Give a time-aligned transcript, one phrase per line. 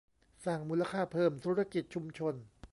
[0.45, 2.35] สร้างมูลค่าเพิ่มธุรกิจชุมชน